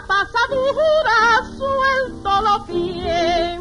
[0.00, 1.18] La pasadura,
[1.56, 3.60] suelto los pies.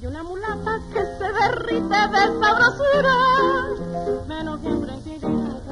[0.00, 3.16] Y una mulata que se derrite de sabrosura,
[4.26, 5.62] menos siempre Quirino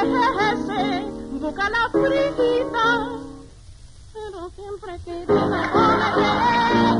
[0.00, 3.08] envejece, busca la frita,
[4.12, 6.99] pero siempre querida con el querido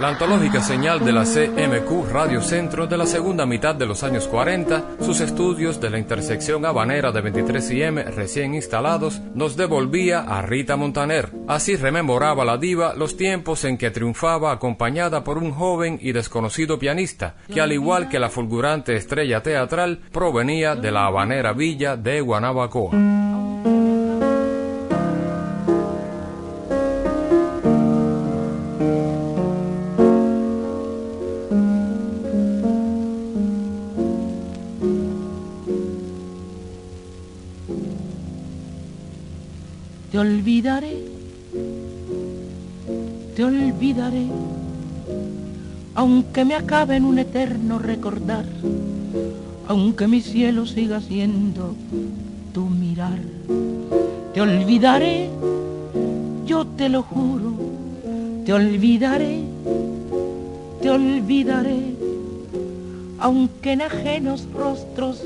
[0.00, 4.28] La antológica señal de la CMQ Radio Centro de la segunda mitad de los años
[4.28, 10.20] 40, sus estudios de la intersección habanera de 23 y M recién instalados, nos devolvía
[10.20, 11.32] a Rita Montaner.
[11.48, 16.78] Así rememoraba la diva los tiempos en que triunfaba acompañada por un joven y desconocido
[16.78, 22.20] pianista, que al igual que la fulgurante estrella teatral, provenía de la habanera villa de
[22.20, 23.37] Guanabacoa.
[40.18, 40.96] Te olvidaré,
[43.36, 44.26] te olvidaré,
[45.94, 48.44] aunque me acabe en un eterno recordar,
[49.68, 51.76] aunque mi cielo siga siendo
[52.52, 53.20] tu mirar.
[54.34, 55.30] Te olvidaré,
[56.44, 57.52] yo te lo juro,
[58.44, 59.44] te olvidaré,
[60.82, 61.94] te olvidaré,
[63.20, 65.22] aunque en ajenos rostros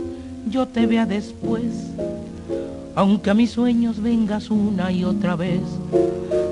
[0.50, 1.92] yo te vea después
[2.94, 5.62] aunque a mis sueños vengas una y otra vez,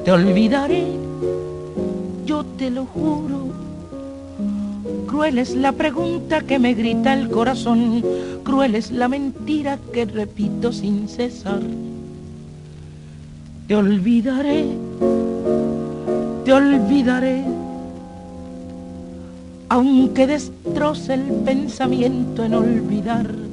[0.05, 0.87] te olvidaré,
[2.25, 3.49] yo te lo juro.
[5.07, 8.03] Cruel es la pregunta que me grita el corazón,
[8.43, 11.61] cruel es la mentira que repito sin cesar.
[13.67, 14.65] Te olvidaré,
[16.45, 17.45] te olvidaré,
[19.69, 23.50] aunque destroce el pensamiento en olvidar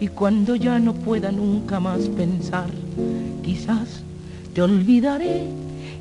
[0.00, 2.70] y cuando ya no pueda nunca más pensar,
[3.42, 4.02] quizás
[4.54, 5.44] te olvidaré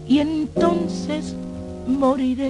[0.08, 1.36] y entonces
[1.86, 2.50] moriré.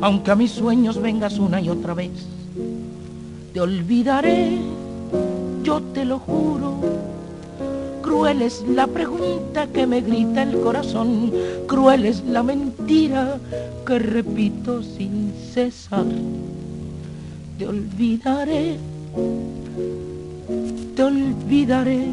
[0.00, 2.10] Aunque a mis sueños vengas una y otra vez,
[3.52, 4.58] te olvidaré,
[5.62, 7.15] yo te lo juro
[8.06, 11.32] Cruel es la pregunta que me grita el corazón,
[11.66, 13.36] cruel es la mentira
[13.84, 16.04] que repito sin cesar.
[17.58, 18.76] Te olvidaré,
[20.94, 22.12] te olvidaré,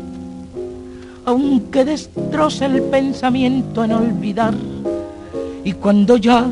[1.25, 4.55] aunque destroce el pensamiento en olvidar.
[5.63, 6.47] Y cuando ya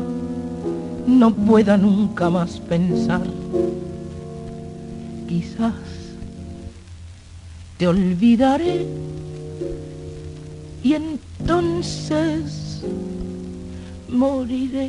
[1.04, 3.22] no pueda nunca más pensar,
[5.26, 5.74] quizás
[7.76, 8.86] te olvidaré
[10.82, 12.82] y entonces
[14.08, 14.88] moriré.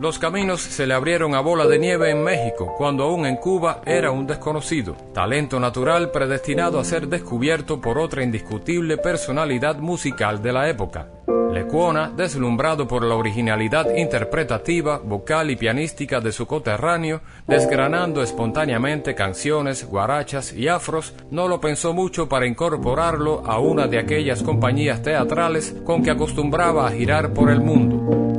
[0.00, 3.82] Los caminos se le abrieron a bola de nieve en México, cuando aún en Cuba
[3.84, 10.52] era un desconocido, talento natural predestinado a ser descubierto por otra indiscutible personalidad musical de
[10.52, 11.08] la época.
[11.52, 19.84] Lecuona, deslumbrado por la originalidad interpretativa, vocal y pianística de su coterráneo, desgranando espontáneamente canciones,
[19.84, 25.74] guarachas y afros, no lo pensó mucho para incorporarlo a una de aquellas compañías teatrales
[25.84, 28.37] con que acostumbraba a girar por el mundo.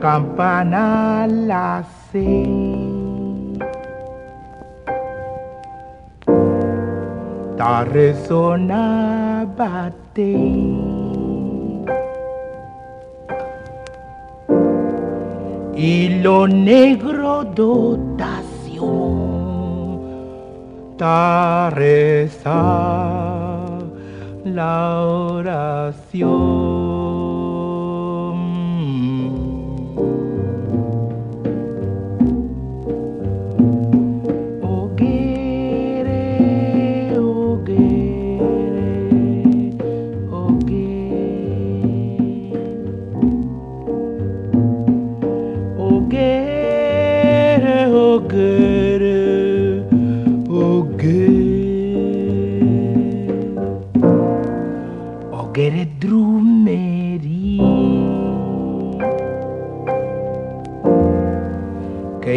[0.00, 2.46] Campana la sé.
[7.56, 9.06] Ta resonabate.
[15.76, 18.56] Y lo negro dotación
[20.96, 22.58] ta reza
[24.44, 26.75] la oración.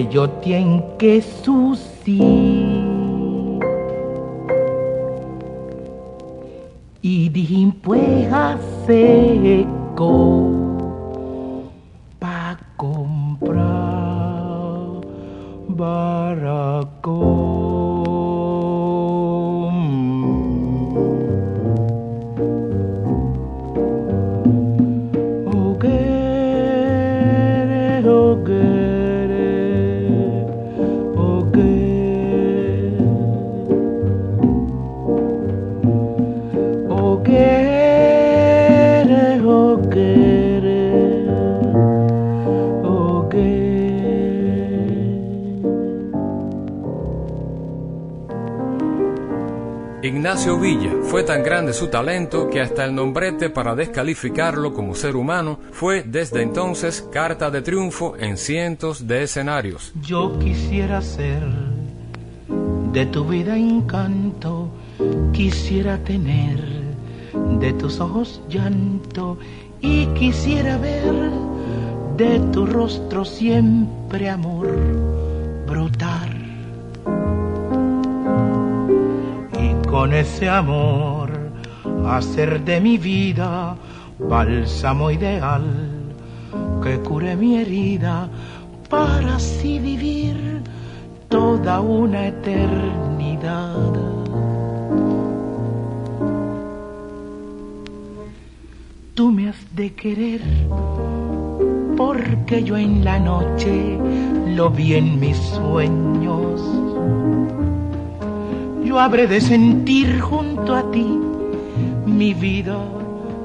[0.09, 2.17] Yo tiene que suci
[7.01, 7.29] y
[7.83, 8.27] pues
[8.87, 10.58] seco
[50.39, 55.59] Ignacio fue tan grande su talento que hasta el nombrete para descalificarlo como ser humano
[55.73, 59.91] fue desde entonces carta de triunfo en cientos de escenarios.
[60.01, 61.43] Yo quisiera ser
[62.93, 64.69] de tu vida encanto,
[65.33, 66.57] quisiera tener
[67.59, 69.37] de tus ojos llanto
[69.81, 71.31] y quisiera ver
[72.15, 74.69] de tu rostro siempre amor
[75.67, 76.28] brotar
[79.99, 81.29] con ese amor
[82.07, 83.75] hacer de mi vida
[84.17, 85.65] bálsamo ideal
[86.81, 88.29] que cure mi herida
[88.89, 90.61] para así vivir
[91.27, 93.75] toda una eternidad.
[99.15, 100.41] Tú me has de querer
[101.97, 103.99] porque yo en la noche
[104.55, 106.61] lo vi en mis sueños
[108.83, 111.19] yo habré de sentir junto a ti
[112.05, 112.77] mi vida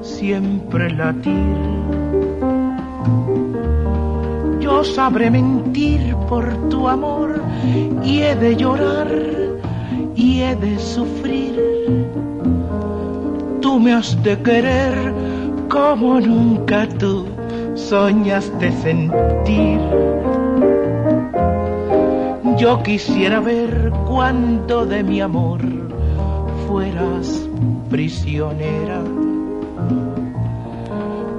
[0.01, 1.55] siempre latir.
[4.59, 7.41] Yo sabré mentir por tu amor
[8.03, 9.07] y he de llorar
[10.15, 11.55] y he de sufrir.
[13.61, 15.13] Tú me has de querer
[15.69, 17.25] como nunca tú
[17.75, 19.79] soñaste sentir.
[22.57, 25.59] Yo quisiera ver cuánto de mi amor
[26.65, 27.49] fueras
[27.89, 29.01] prisionera.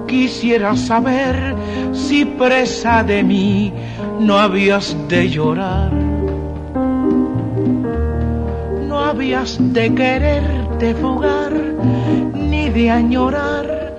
[0.06, 1.54] Quisiera saber
[1.92, 3.72] si presa de mí
[4.20, 5.90] no habías de llorar.
[8.86, 11.54] No habías de quererte fugar
[12.34, 13.96] ni de añorar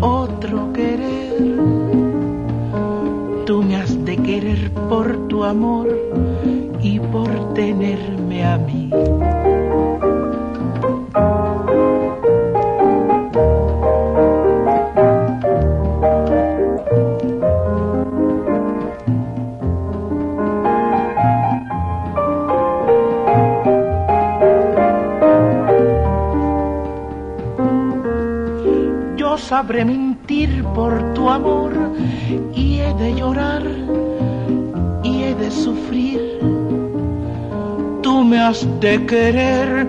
[0.00, 1.56] otro querer.
[3.46, 5.88] Tú me has de querer por tu amor
[7.12, 8.90] por tenerme a mí.
[29.16, 31.72] Yo sabré mentir por tu amor
[32.54, 33.62] y he de llorar
[35.04, 36.31] y he de sufrir
[38.32, 39.86] me has de querer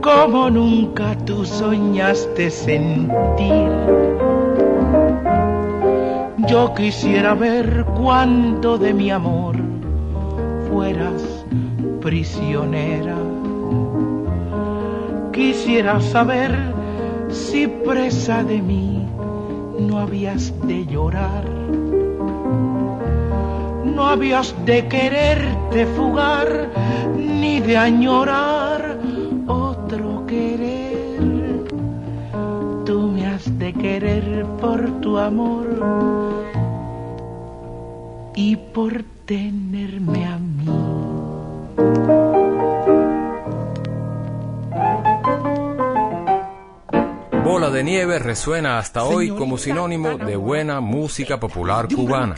[0.00, 3.68] como nunca tú soñaste sentir.
[6.46, 9.56] Yo quisiera ver cuánto de mi amor
[10.68, 11.44] fueras
[12.00, 13.16] prisionera.
[15.32, 16.56] Quisiera saber
[17.28, 19.04] si presa de mí
[19.80, 21.44] no habías de llorar,
[23.84, 24.86] no habías de
[25.70, 26.70] quererte fugar,
[27.16, 28.98] ni de añorar
[29.46, 31.64] otro querer.
[32.84, 35.66] Tú me has de querer por tu amor
[38.34, 40.66] y por tenerme a mí.
[47.44, 52.36] Bola de Nieve resuena hasta hoy como sinónimo de buena música popular cubana.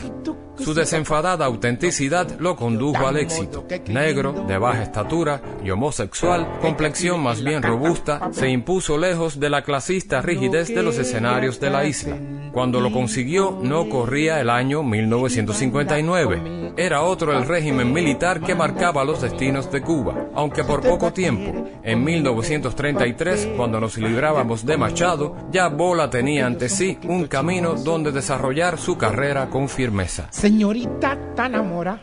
[0.63, 3.65] Su desenfadada autenticidad lo condujo al éxito.
[3.87, 9.63] Negro, de baja estatura y homosexual, complexión más bien robusta, se impuso lejos de la
[9.63, 12.17] clasista rigidez de los escenarios de la isla.
[12.53, 16.62] Cuando lo consiguió, no corría el año 1959.
[16.75, 21.67] Era otro el régimen militar que marcaba los destinos de Cuba, aunque por poco tiempo.
[21.83, 28.11] En 1933, cuando nos librábamos de Machado, ya Bola tenía ante sí un camino donde
[28.11, 30.27] desarrollar su carrera con firmeza.
[30.31, 32.01] Señorita tan enamora,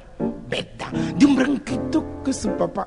[0.49, 2.87] beta, de un branquito que su papá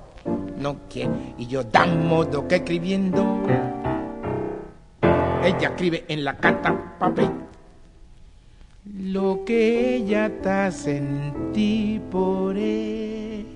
[0.57, 1.11] no quiere.
[1.37, 3.41] Y yo dan modo que escribiendo.
[5.43, 7.29] Ella escribe en la carta papel.
[8.85, 13.47] Lo que ella está sentí por él.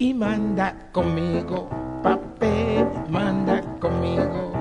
[0.00, 1.68] Y manda conmigo,
[2.02, 4.52] papel, manda conmigo.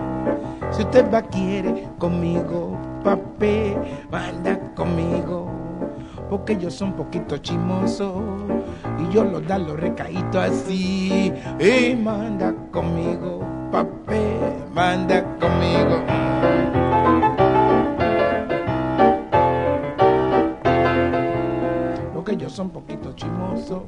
[0.70, 3.76] Si usted va quiere conmigo, papel,
[4.12, 5.50] manda conmigo
[6.30, 8.24] porque yo soy un poquito chimoso
[9.00, 16.23] y yo lo da los recaíto así y manda conmigo papel manda conmigo
[22.54, 23.84] soy un poquito chimoso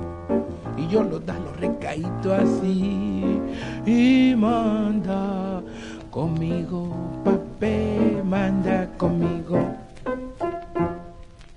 [0.76, 3.40] y yo lo da los recaíto así.
[3.86, 5.62] Y manda
[6.10, 9.76] conmigo papel manda conmigo.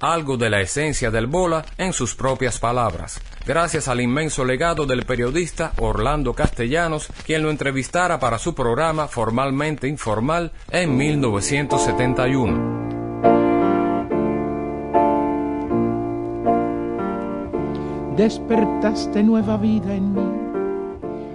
[0.01, 5.05] Algo de la esencia del bola en sus propias palabras, gracias al inmenso legado del
[5.05, 12.88] periodista Orlando Castellanos, quien lo entrevistara para su programa Formalmente Informal en 1971.
[18.19, 20.21] Despertaste nueva vida en mí.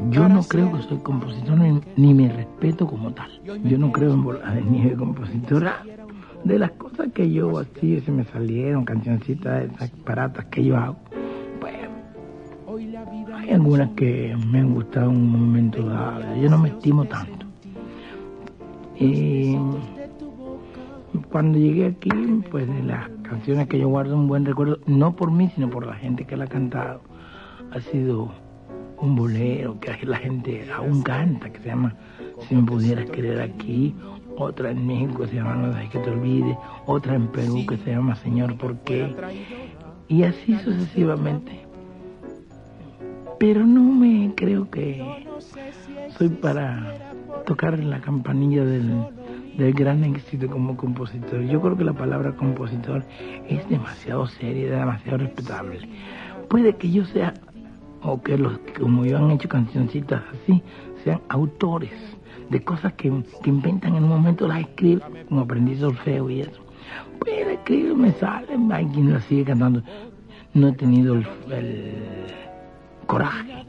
[0.10, 1.58] Yo no creo que soy compositor
[1.96, 3.32] ni, me respeto como tal.
[3.64, 5.82] Yo no creo en bola de nieve compositora
[6.44, 10.98] de las cosas que yo así se me salieron, cancioncitas esas baratas que yo hago,
[11.62, 11.74] pues
[13.34, 17.46] hay algunas que me han gustado en un momento dado, yo no me estimo tanto.
[19.00, 19.56] Y
[21.32, 22.10] cuando llegué aquí,
[22.52, 25.88] pues de las canciones que yo guardo un buen recuerdo, no por mí, sino por
[25.88, 27.02] la gente que la ha cantado,
[27.72, 28.32] ha sido
[29.00, 31.96] un bolero que la gente aún canta, que se llama
[32.48, 33.96] Si me pudieras querer aquí,
[34.38, 37.78] otra en México que se llama No dejes que te olvide, otra en Perú que
[37.78, 39.16] se llama Señor, ¿por qué?
[40.08, 41.66] Y así sucesivamente.
[43.40, 45.26] Pero no me creo que
[46.18, 49.06] soy para tocar la campanilla del,
[49.58, 51.42] del gran éxito como compositor.
[51.42, 53.04] Yo creo que la palabra compositor
[53.48, 55.80] es demasiado seria, demasiado respetable.
[56.50, 57.34] Puede que yo sea,
[58.02, 60.62] o que los como yo han hecho cancioncitas así,
[61.04, 61.94] sean autores
[62.50, 63.08] de cosas que,
[63.46, 66.62] inventan en un momento, las escriben, como aprendí solfeo y eso.
[67.20, 69.82] Pues escribo, me sale, hay quien la sigue cantando.
[70.54, 71.26] No he tenido el,
[73.08, 73.63] coraje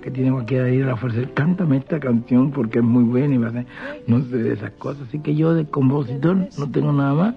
[0.00, 1.20] que tiene cualquiera de ir a la fuerza.
[1.34, 3.66] Cántame esta canción porque es muy buena y a ser,
[4.06, 5.08] no sé de esas cosas.
[5.08, 7.34] Así que yo de compositor no tengo nada más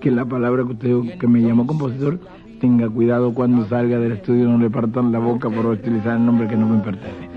[0.00, 2.18] que la palabra que usted que me llamó compositor
[2.60, 6.46] tenga cuidado cuando salga del estudio no le partan la boca por utilizar el nombre
[6.46, 7.33] que no me pertenece.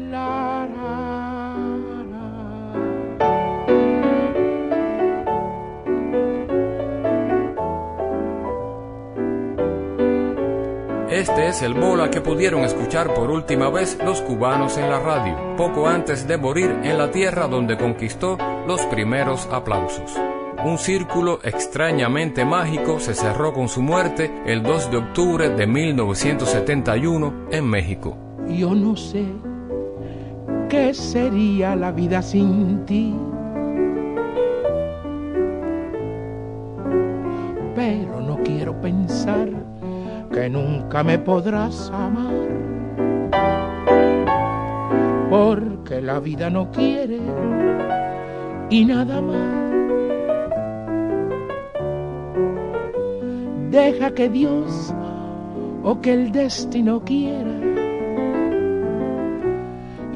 [11.47, 15.87] Es el bola que pudieron escuchar por última vez los cubanos en la radio, poco
[15.87, 18.37] antes de morir en la tierra donde conquistó
[18.67, 20.13] los primeros aplausos.
[20.65, 27.47] Un círculo extrañamente mágico se cerró con su muerte el 2 de octubre de 1971
[27.49, 28.17] en México.
[28.49, 29.25] Yo no sé
[30.67, 33.15] qué sería la vida sin ti.
[41.03, 42.33] Me podrás amar,
[45.29, 47.19] porque la vida no quiere
[48.69, 49.57] y nada más.
[53.71, 54.93] Deja que Dios
[55.83, 57.57] o que el destino quiera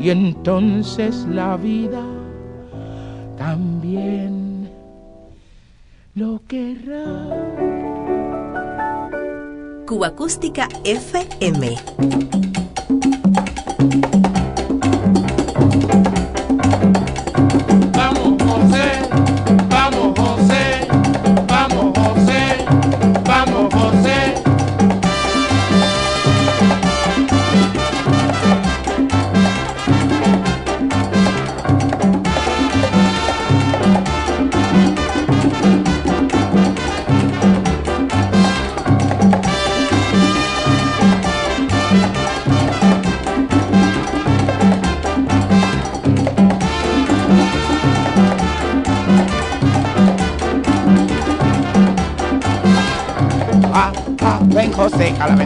[0.01, 2.01] y entonces la vida
[3.38, 4.67] también
[6.15, 7.80] lo querrá.
[9.91, 12.50] Cuba Acústica FM.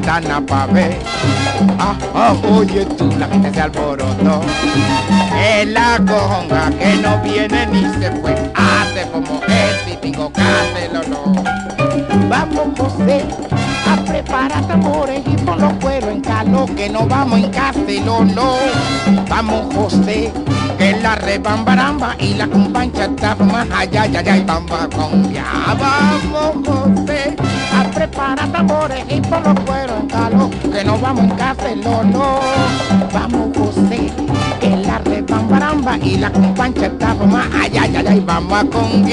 [0.06, 0.98] Ventana pa' ver.
[1.80, 4.42] Ah, ah, oye tú, la gente se alborotó.
[5.36, 8.34] Es la conga que no viene ni se fue.
[8.54, 10.32] Hace como es y digo
[11.10, 11.34] no.
[12.30, 13.26] Vamos José
[13.88, 17.52] a preparar tambores y pon los cueros en calor que no vamos en
[18.06, 18.58] no.
[19.28, 20.32] Vamos José
[20.77, 25.46] que la rebambaramba y la compancha está más allá, allá, allá y bamba con ya.
[25.79, 27.36] Vamos José
[27.74, 31.25] a preparar tambores y pon los cueros calor que no vamos
[31.70, 32.39] en no.
[33.13, 34.12] Vamos José
[34.60, 39.05] que la rebambaramba y la compancha está más allá, allá, allá y vamos a con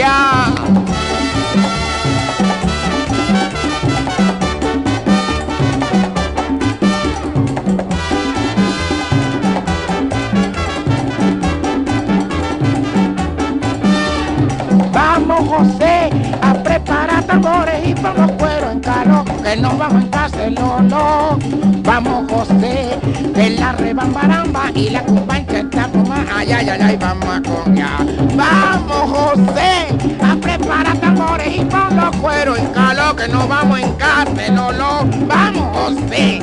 [19.54, 21.38] que no vamos en Castellón, no.
[21.82, 22.98] Vamos José,
[23.34, 27.98] que la rebambaramba y la cumbancha está como allá, allá, allá y vamos a ya.
[28.34, 29.88] Vamos José
[30.22, 35.04] a preparar tambores y pon los cueros en calor que no vamos en Castellón, no.
[35.26, 36.40] Vamos José,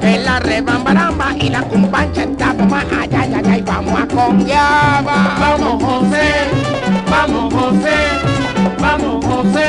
[0.00, 5.02] que la rebambaramba y la cumbancha está como allá, allá, allá y vamos a ya.
[5.04, 6.32] Vamos José,
[7.08, 7.96] vamos José,
[8.80, 9.68] vamos José,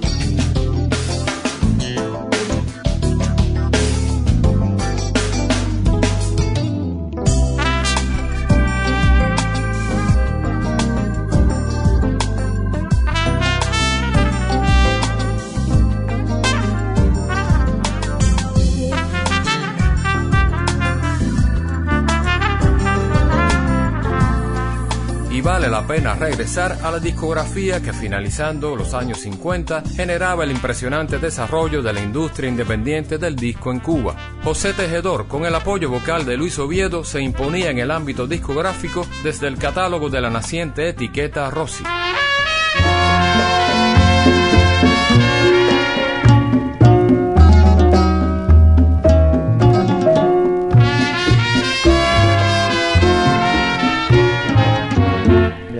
[25.61, 31.19] Vale la pena regresar a la discografía que finalizando los años 50 generaba el impresionante
[31.19, 34.15] desarrollo de la industria independiente del disco en Cuba.
[34.43, 39.05] José Tejedor, con el apoyo vocal de Luis Oviedo, se imponía en el ámbito discográfico
[39.23, 41.83] desde el catálogo de la naciente etiqueta Rossi.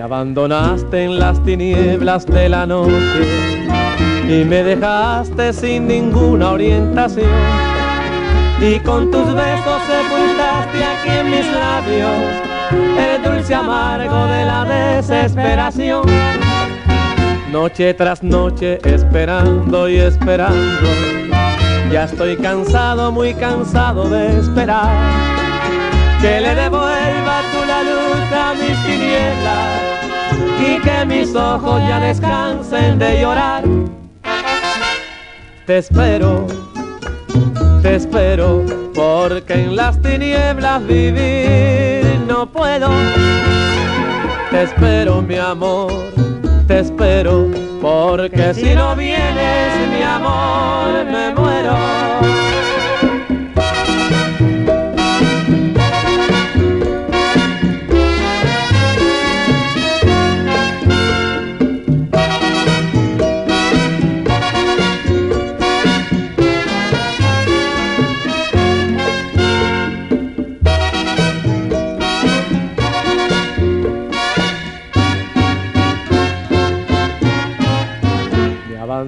[0.02, 2.92] Abandonaste en las tinieblas de la noche
[4.28, 7.30] y me dejaste sin ninguna orientación.
[8.60, 12.10] Y con tus besos sepultaste aquí en mis labios
[12.98, 16.02] el dulce amargo de la desesperación.
[17.52, 20.88] Noche tras noche esperando y esperando,
[21.92, 24.90] ya estoy cansado, muy cansado de esperar
[26.20, 29.81] que le devuelva tú la luz a mis tinieblas
[30.62, 33.64] y que mis ojos ya descansen de llorar.
[35.66, 36.46] Te espero,
[37.82, 42.88] te espero, porque en las tinieblas vivir no puedo.
[44.50, 45.92] Te espero, mi amor,
[46.66, 47.48] te espero,
[47.80, 52.21] porque si no vienes, mi amor, me muero.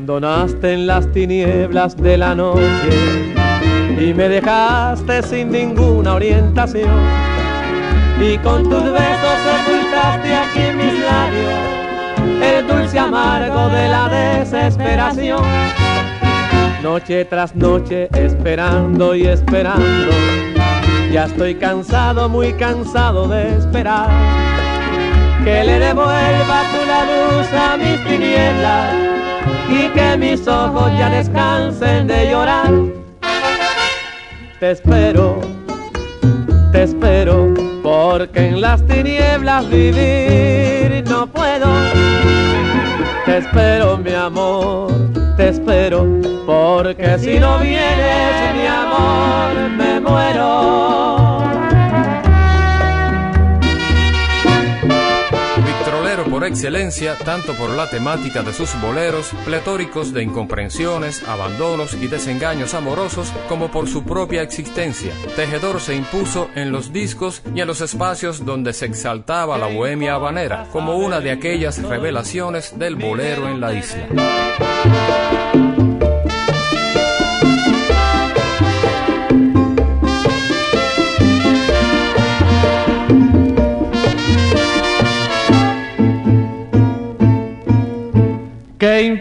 [0.05, 3.33] Abandonaste en las tinieblas de la noche
[3.99, 6.91] y me dejaste sin ninguna orientación.
[8.21, 11.59] Y con tus besos ocultaste aquí mis labios
[12.43, 15.43] el dulce amargo de la desesperación.
[16.83, 20.13] Noche tras noche esperando y esperando,
[21.11, 24.11] ya estoy cansado, muy cansado de esperar.
[25.45, 29.15] Que le devuelva tu la luz a mis tinieblas
[29.69, 32.73] y que mis ojos ya descansen de llorar.
[34.61, 35.41] Te espero,
[36.73, 41.67] te espero, porque en las tinieblas vivir no puedo.
[43.25, 44.93] Te espero, mi amor,
[45.37, 46.07] te espero,
[46.47, 51.74] porque si no vienes, mi amor, me muero.
[56.55, 63.33] Excelencia tanto por la temática de sus boleros, pletóricos de incomprensiones, abandonos y desengaños amorosos,
[63.49, 65.13] como por su propia existencia.
[65.35, 70.15] Tejedor se impuso en los discos y en los espacios donde se exaltaba la bohemia
[70.15, 75.34] habanera, como una de aquellas revelaciones del bolero en la isla.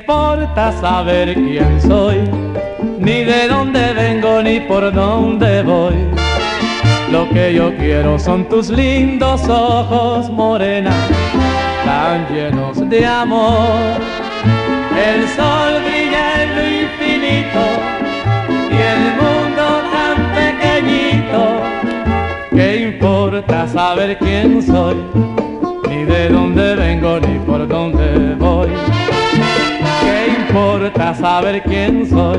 [0.04, 2.18] Importa saber quién soy?
[3.00, 5.96] Ni de dónde vengo ni por dónde voy.
[7.10, 10.92] Lo que yo quiero son tus lindos ojos morena,
[11.86, 13.80] tan llenos de amor.
[15.10, 17.63] El sol brilla en lo infinito
[18.72, 21.42] y el mundo tan pequeñito.
[22.52, 24.98] ¿Qué importa saber quién soy?
[25.89, 28.42] Ni de dónde vengo ni por dónde voy
[30.54, 32.38] importa saber quién soy,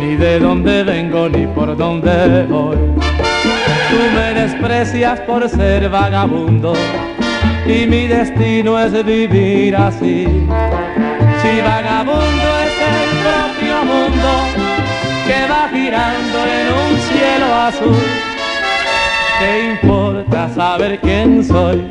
[0.00, 2.76] ni de dónde vengo, ni por dónde voy.
[2.76, 6.72] Tú me desprecias por ser vagabundo
[7.64, 10.26] y mi destino es vivir así.
[11.42, 14.30] Si vagabundo es el propio mundo
[15.24, 18.04] que va girando en un cielo azul,
[19.38, 21.86] ¿qué importa saber quién soy?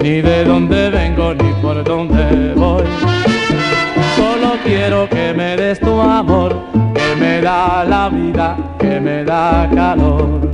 [0.00, 3.17] Ni de dónde vengo, ni por dónde voy
[4.68, 6.54] quiero que me des tu amor,
[6.94, 10.47] que me da la vida, que me da calor.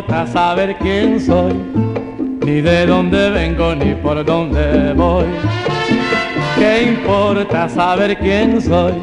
[0.00, 1.52] Importa saber quién soy?
[2.46, 5.26] Ni de dónde vengo ni por dónde voy.
[6.58, 8.94] ¿Qué importa saber quién soy?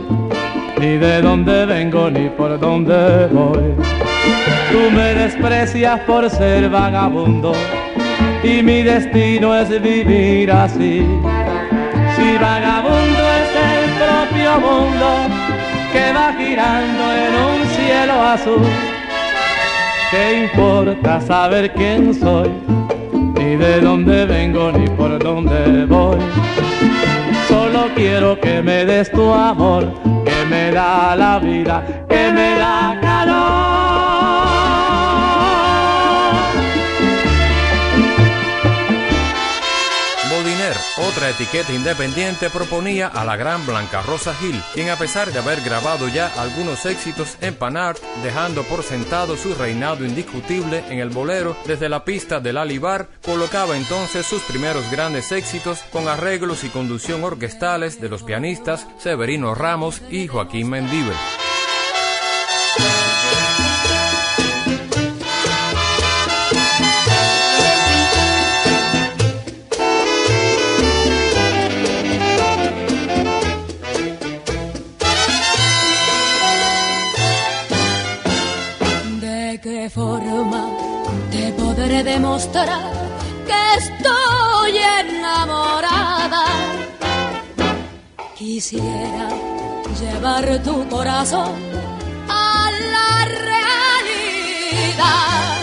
[0.80, 3.76] Ni de dónde vengo ni por dónde voy.
[4.72, 7.54] Tú me desprecias por ser vagabundo
[8.44, 11.06] y mi destino es vivir así.
[12.16, 15.10] Si vagabundo es el propio mundo
[15.94, 18.97] que va girando en un cielo azul
[20.10, 22.50] ¿Qué importa saber quién soy?
[23.38, 26.18] Ni de dónde vengo ni por dónde voy.
[27.50, 29.92] Solo quiero que me des tu amor,
[30.24, 32.97] que me da la vida, que me da
[41.28, 45.60] Otra etiqueta independiente proponía a la gran Blanca Rosa Gil, quien a pesar de haber
[45.60, 51.58] grabado ya algunos éxitos en Panart, dejando por sentado su reinado indiscutible en el bolero
[51.66, 57.22] desde la pista del Alibar, colocaba entonces sus primeros grandes éxitos con arreglos y conducción
[57.26, 60.70] orquestales de los pianistas Severino Ramos y Joaquín
[79.52, 80.62] de qué forma
[81.32, 82.92] te podré demostrar
[83.48, 86.46] que estoy enamorada.
[88.38, 89.30] Quisiera
[90.02, 91.54] llevar tu corazón
[92.28, 93.10] a la
[93.50, 95.57] realidad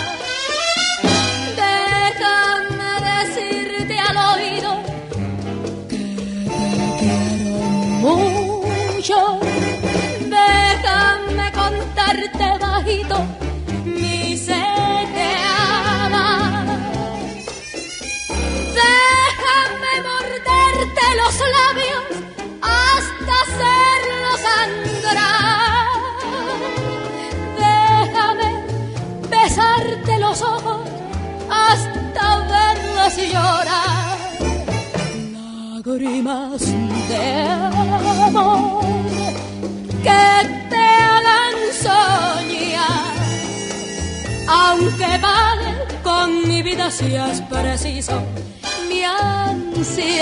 [33.35, 34.19] llorar.
[35.37, 36.63] Lágrimas
[37.11, 37.25] de
[38.29, 38.85] amor
[40.07, 40.25] que
[40.71, 43.15] te hagan soñar.
[44.49, 45.71] Aunque vale
[46.03, 48.17] con mi vida si es preciso
[48.89, 50.15] mi ansiedad.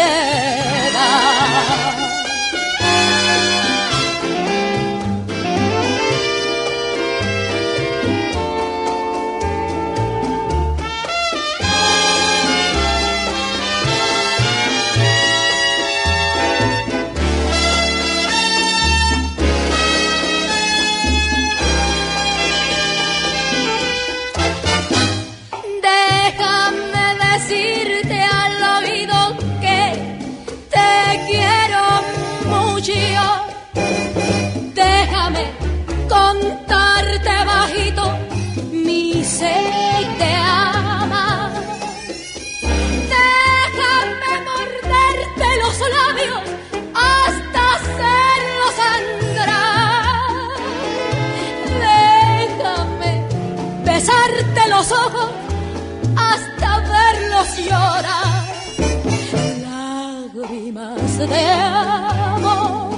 [59.62, 62.90] Lágrimas de amor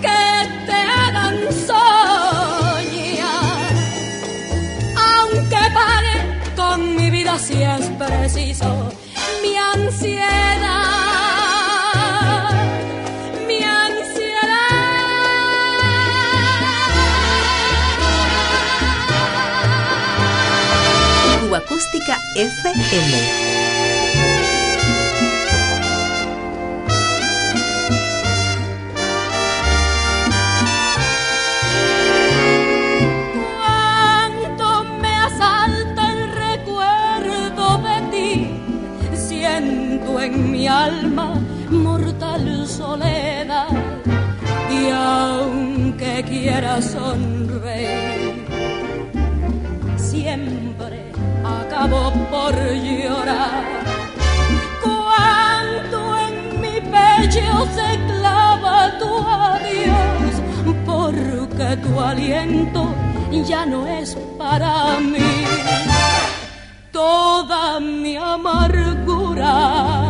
[0.00, 0.22] que
[0.66, 1.36] te hagan
[1.66, 2.54] soñar.
[4.96, 6.16] Aunque pague
[6.56, 8.68] con mi vida si es preciso
[9.42, 10.55] mi ansiedad.
[38.10, 38.50] Ti,
[39.14, 41.34] siento en mi alma
[41.70, 43.68] mortal soledad.
[44.70, 47.35] Y aunque quiera sonreír,
[51.86, 53.64] acabo por llorar.
[54.82, 60.34] Cuánto en mi pecho se clava tu adiós,
[60.84, 62.94] porque tu aliento
[63.30, 65.44] ya no es para mí.
[66.92, 70.05] Toda mi amargura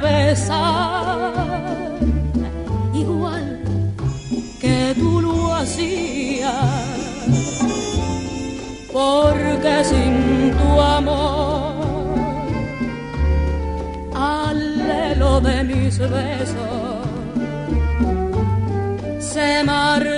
[0.00, 1.32] besar
[2.94, 3.60] igual
[4.60, 6.54] que tú lo hacías,
[8.92, 11.74] porque sin tu amor
[14.14, 16.98] al helo de mis besos
[19.18, 20.17] se marchitará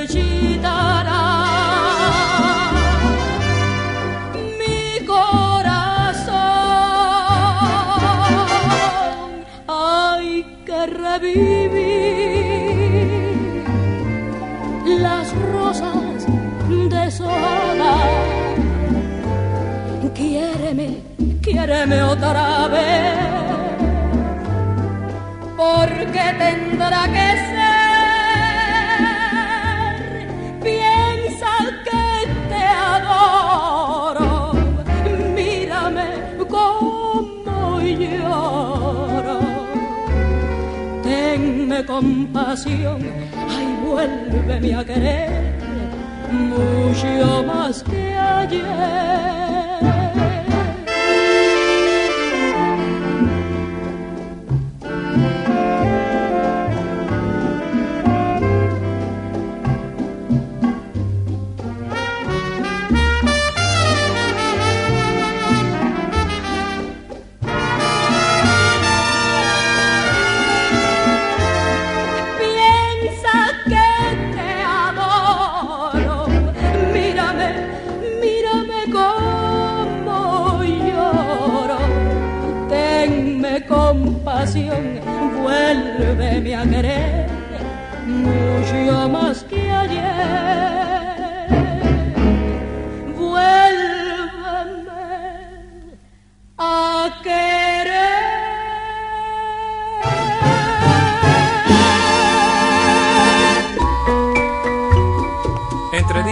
[11.20, 12.20] que revivir
[15.00, 16.26] las rosas
[16.88, 18.08] desoladas.
[20.14, 20.98] Quiéreme,
[21.42, 23.18] quiéreme otra vez
[25.56, 27.29] porque tendrá que
[42.52, 45.54] ay, vuélveme a querer
[46.32, 49.49] mucho más que ayer.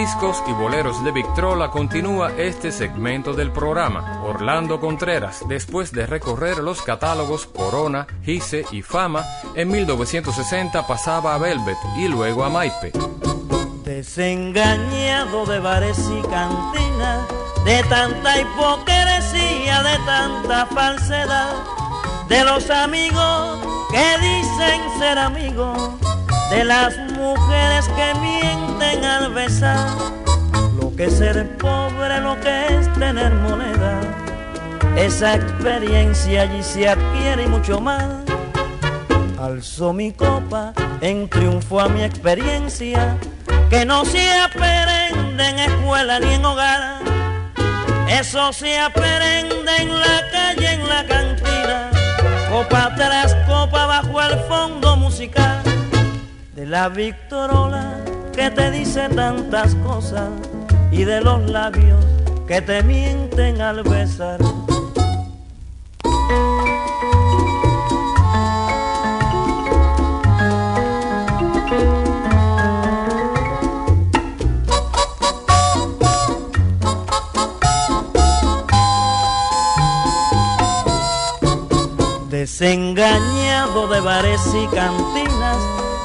[0.09, 4.23] Discos y boleros de Victrola continúa este segmento del programa.
[4.25, 9.23] Orlando Contreras, después de recorrer los catálogos Corona, Gise y Fama,
[9.55, 12.91] en 1960 pasaba a Velvet y luego a Maipe.
[13.85, 17.29] Desengañado de bares y cantinas,
[17.67, 21.55] de tanta hipocresía, de tanta falsedad,
[22.31, 23.59] de los amigos
[23.91, 26.01] que dicen ser amigos
[26.49, 29.89] de las mujeres que mienten al besar,
[30.81, 34.01] lo que es ser pobre, lo que es tener moneda,
[34.97, 38.05] esa experiencia allí se adquiere y mucho más.
[39.41, 43.17] Alzo mi copa en triunfo a mi experiencia,
[43.69, 47.01] que no se aprende en escuela ni en hogar,
[48.09, 51.91] eso se aprende en la calle, en la cantina,
[52.51, 55.68] copa tras copa bajo el fondo musical
[56.59, 57.99] de la Victorola
[58.35, 60.29] que te dice tantas cosas
[60.91, 62.05] y de los labios
[62.49, 64.41] que te mienten al besar.
[82.29, 85.38] Desengañado de bares y cantinas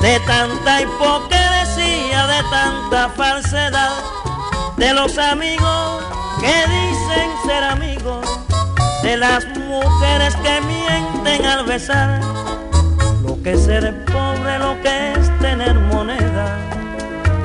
[0.04, 3.94] de tanta hipocresía, de tanta falsedad,
[4.76, 6.04] de los amigos
[6.42, 8.28] que dicen ser amigos,
[9.02, 12.20] de las mujeres que mienten al besar,
[13.26, 16.58] lo que es ser pobre, lo que es tener moneda,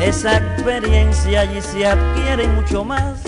[0.00, 3.20] esa experiencia allí se adquiere mucho más.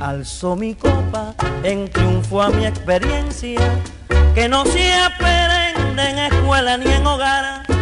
[0.00, 3.60] Alzo mi copa en triunfo a mi experiencia,
[4.34, 7.73] que no se aprende en escuela ni en hogar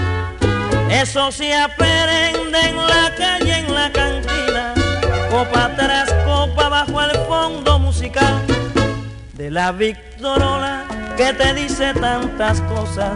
[1.00, 4.74] eso se aprende en la calle, en la cantina,
[5.30, 8.42] copa tras copa bajo el fondo musical
[9.32, 10.84] de la Victorola
[11.16, 13.12] que te dice tantas cosas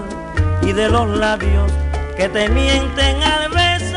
[0.63, 1.71] y de los labios
[2.17, 3.97] que te mienten al besar.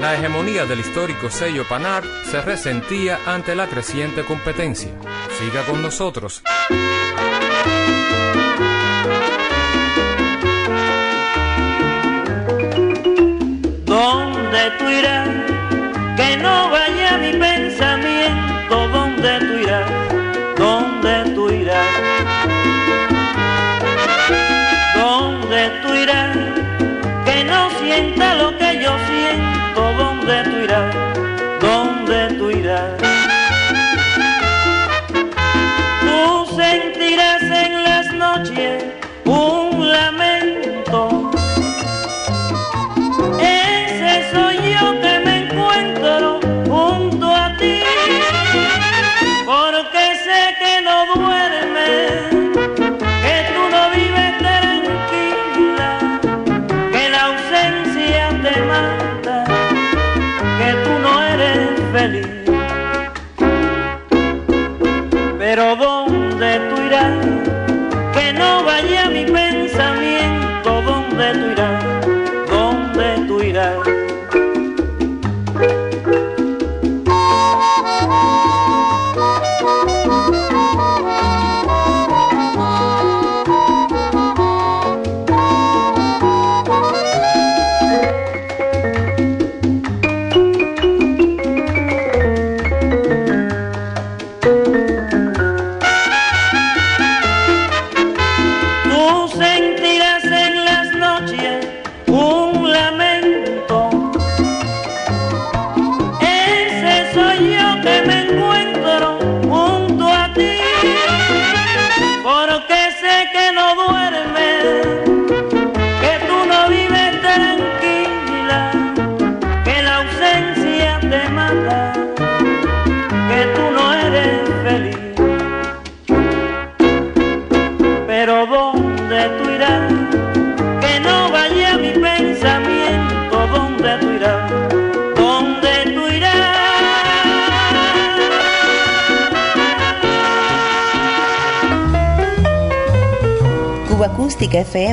[0.00, 4.90] La hegemonía del histórico sello Panar se resentía ante la creciente competencia.
[5.40, 6.42] Siga con nosotros.
[13.86, 15.28] ¿Dónde tú irás?
[16.18, 18.88] Que no vaya mi pensamiento.
[18.88, 19.90] ¿Dónde tú irás?
[20.58, 21.88] ¿Dónde tú irás?
[24.94, 26.36] ¿Dónde tú irás?
[27.24, 29.92] Que no sienta lo que yo siento.
[30.00, 30.94] ¿Dónde tú irás?
[31.62, 32.99] ¿Dónde tú irás?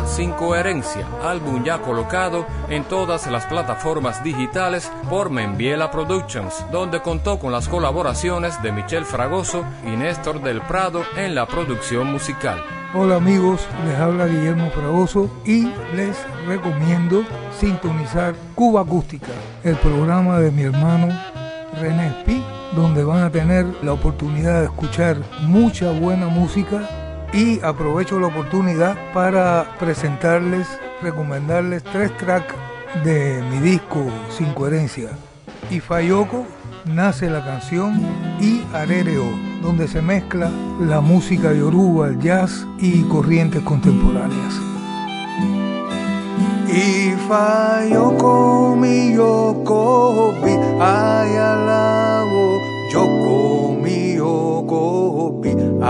[0.00, 7.38] Sin Coherencia, álbum ya colocado en todas las plataformas digitales por Membiela Productions, donde contó
[7.38, 12.64] con las colaboraciones de Michel Fragoso y Néstor del Prado en la producción musical.
[12.94, 16.16] Hola amigos, les habla Guillermo Fragoso y les
[16.46, 17.22] recomiendo
[17.60, 19.32] sintonizar Cuba Acústica,
[19.62, 21.08] el programa de mi hermano
[21.78, 22.42] René Pi,
[22.74, 27.01] donde van a tener la oportunidad de escuchar mucha buena música
[27.32, 30.66] y aprovecho la oportunidad para presentarles,
[31.00, 32.54] recomendarles tres tracks
[33.04, 35.10] de mi disco Sin Coherencia.
[35.70, 36.46] Y Fayoko
[36.84, 38.00] nace la canción
[38.40, 39.24] y Arereo,
[39.62, 44.60] donde se mezcla la música yoruba, el jazz y corrientes contemporáneas.
[46.68, 49.14] Y Fayoko mi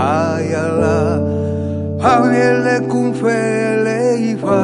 [0.03, 0.97] ayala
[2.03, 3.99] Javier Cunfele
[4.33, 4.61] Ifa,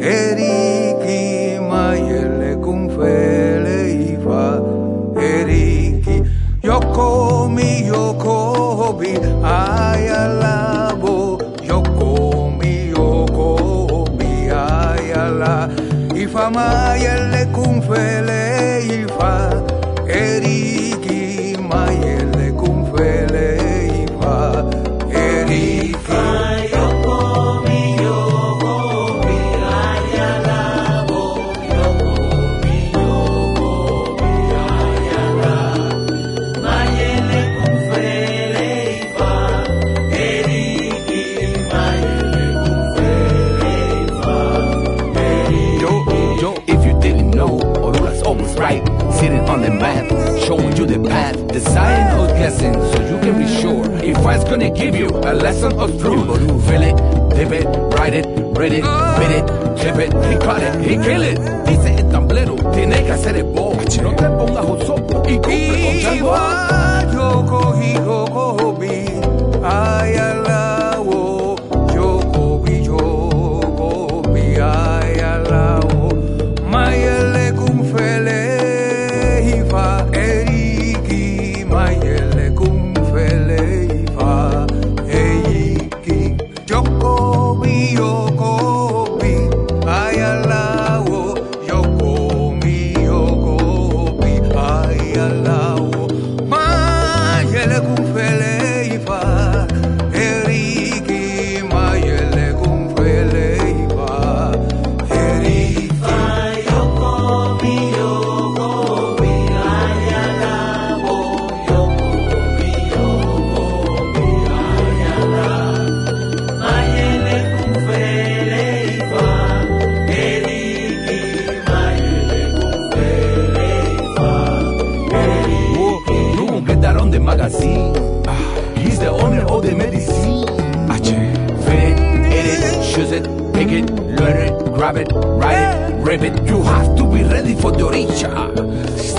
[0.00, 3.78] Eriki Mayele Cunfele
[4.14, 4.44] Ifa,
[5.20, 6.16] Eriki,
[6.62, 8.36] Yoko mi Yoko
[8.98, 9.12] bi,
[9.44, 11.16] Ayalabo,
[11.60, 12.10] Yoko
[12.58, 13.48] mi Yoko
[14.16, 15.68] bi, Ayala,
[16.16, 18.51] Ifa Mayele Cunfele
[52.50, 56.26] sign so you can be sure if I's gonna give you a lesson of truth.
[56.66, 56.96] Feel it,
[57.36, 58.26] dip it, write it,
[58.58, 59.16] read it, ah.
[59.18, 59.46] beat it,
[59.78, 61.38] chip it, he cut it, he kill it.
[61.66, 63.72] Dice el tamblero, tiene que hacer el bo.
[64.02, 66.02] No te pongas osopo y cumple con
[67.46, 68.51] cogí, yo cogí,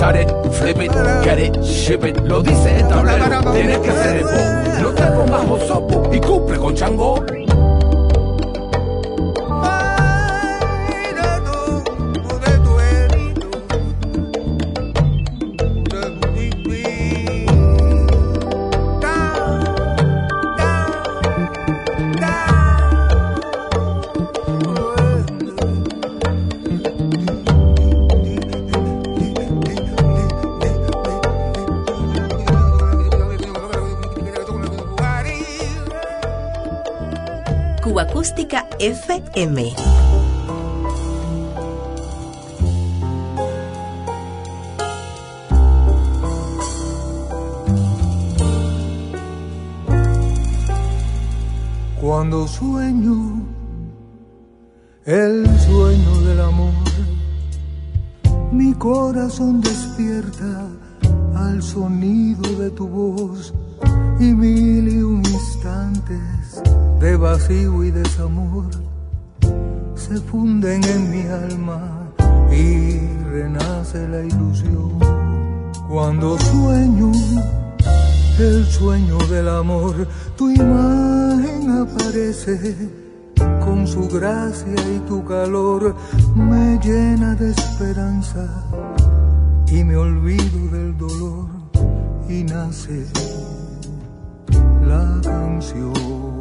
[0.04, 0.30] Start it,
[0.60, 0.92] flip it,
[1.24, 2.20] get it, ship it.
[2.28, 4.82] Lo dice el tablero, tienes que hacer el bo.
[4.82, 7.24] No te pongas josopo y cumple con chango.
[37.84, 39.74] Cuba Acústica FM.
[52.00, 53.42] Cuando sueño
[55.04, 56.74] el sueño del amor,
[58.54, 60.70] mi corazón despierta
[61.36, 63.54] al sonido de tu voz
[64.22, 66.43] y mil y un instantes
[67.04, 68.70] de vacío y desamor
[69.94, 72.08] se funden en mi alma
[72.50, 72.98] y
[73.30, 75.00] renace la ilusión.
[75.90, 77.12] Cuando sueño
[78.40, 82.90] el sueño del amor, tu imagen aparece
[83.66, 85.94] con su gracia y tu calor
[86.34, 88.48] me llena de esperanza
[89.68, 91.50] y me olvido del dolor
[92.30, 93.06] y nace
[94.88, 96.33] la canción.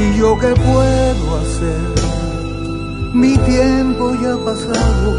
[0.00, 1.82] ¿Y yo qué puedo hacer?
[3.12, 5.10] Mi tiempo ya ha pasado,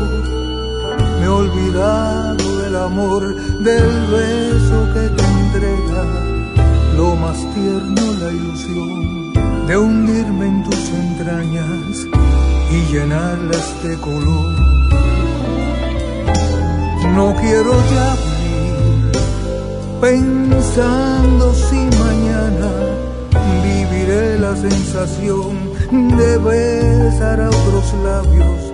[1.20, 3.36] me he olvidado del amor,
[3.68, 6.04] del beso que te entrega,
[6.98, 9.34] lo más tierno la ilusión
[9.68, 12.08] de hundirme en tus entrañas
[12.72, 14.56] y llenarlas de color.
[17.16, 18.16] No quiero ya
[20.02, 22.81] pensando si mañana
[24.12, 25.72] la sensación
[26.18, 28.74] de besar a otros labios,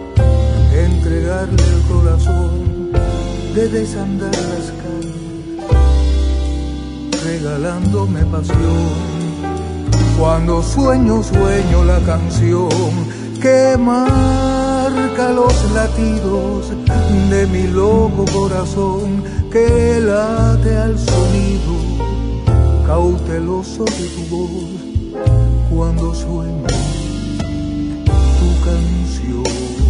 [0.74, 2.92] entregarle el corazón,
[3.54, 5.14] de desandar las calles,
[7.24, 9.18] regalándome pasión.
[10.18, 12.70] Cuando sueño, sueño la canción
[13.40, 16.72] que marca los latidos
[17.30, 21.76] de mi loco corazón que late al sonido
[22.88, 24.97] cauteloso de tu voz
[25.70, 26.68] cuando sueño
[28.40, 29.87] tu canción.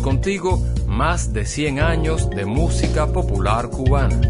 [0.00, 4.29] Contigo más de 100 años de música popular cubana.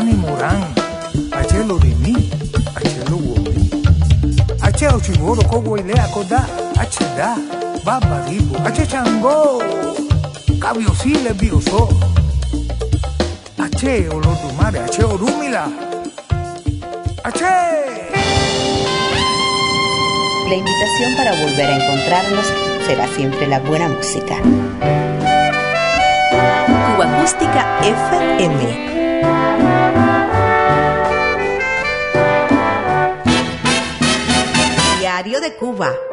[0.00, 0.64] Akani moran
[1.32, 2.14] ache lo de mí
[2.74, 3.70] ache lo womi
[4.62, 6.46] ache ochigoro kogo ile akoda
[6.80, 7.36] ache da
[7.84, 9.62] baba ribo ache chango
[10.58, 11.88] cabiosile bioso
[13.58, 15.68] ache olodumare ache orumila.
[17.22, 17.56] Ache.
[20.48, 22.46] La invitación para volver a encontrarnos
[22.86, 24.36] será siempre la buena música.
[27.00, 29.79] Acústica FM.
[35.22, 36.09] Diario de Cuba.